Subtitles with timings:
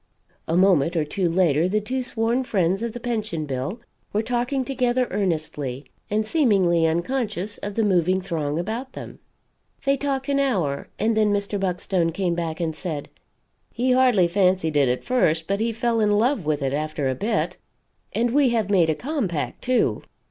[0.47, 3.79] A moment or two later the two sworn friends of the Pension bill
[4.11, 9.19] were talking together, earnestly, and seemingly unconscious of the moving throng about them.
[9.85, 11.59] They talked an hour, and then Mr.
[11.59, 13.09] Buckstone came back and said:
[13.71, 17.13] "He hardly fancied it at first, but he fell in love with it after a
[17.13, 17.57] bit.
[18.11, 20.01] And we have made a compact, too.